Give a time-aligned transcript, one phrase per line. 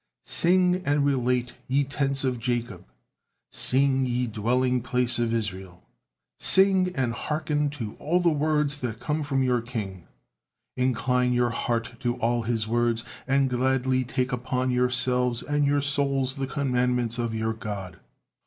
[0.25, 2.85] Sing and relate, ye tents of Jacob,
[3.51, 5.83] sing, ye dwelling place of Israel.
[6.39, 10.07] Sing and hearken to all the words that come from your King,
[10.75, 16.33] incline you heart to all His words, and gladly take upon yourselves and your souls
[16.33, 17.99] the commandments of your God.